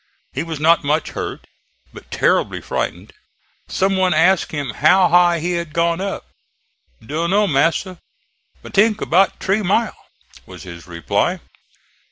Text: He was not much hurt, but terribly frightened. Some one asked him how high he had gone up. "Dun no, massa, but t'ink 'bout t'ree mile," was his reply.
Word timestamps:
He 0.33 0.41
was 0.41 0.59
not 0.59 0.83
much 0.83 1.11
hurt, 1.11 1.45
but 1.93 2.09
terribly 2.09 2.59
frightened. 2.59 3.13
Some 3.67 3.95
one 3.97 4.15
asked 4.15 4.49
him 4.51 4.71
how 4.71 5.09
high 5.09 5.39
he 5.39 5.51
had 5.51 5.73
gone 5.73 6.01
up. 6.01 6.25
"Dun 7.05 7.29
no, 7.29 7.45
massa, 7.45 7.99
but 8.63 8.73
t'ink 8.73 9.07
'bout 9.07 9.39
t'ree 9.39 9.61
mile," 9.61 9.95
was 10.47 10.63
his 10.63 10.87
reply. 10.87 11.39